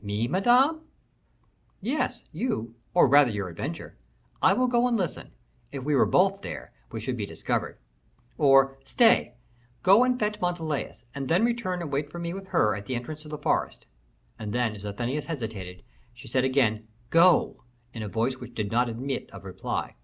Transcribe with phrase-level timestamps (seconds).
[0.00, 0.82] "Me, Madame?"
[1.80, 3.96] "Yes, you or rather your adventure.
[4.40, 5.32] I will go and listen;
[5.72, 7.78] if we were both there, we should be discovered.
[8.38, 9.34] Or, stay!
[9.82, 12.94] go and fetch Montalais, and then return and wait for me with her at the
[12.94, 13.86] entrance of the forest."
[14.38, 15.82] And then, as Athenais hesitated,
[16.14, 19.96] she again said "Go!" in a voice which did not admit of reply.